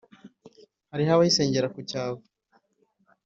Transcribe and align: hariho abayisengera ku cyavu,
hariho 0.91 1.11
abayisengera 1.13 1.71
ku 1.73 1.79
cyavu, 1.89 2.23